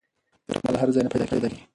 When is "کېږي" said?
1.29-1.59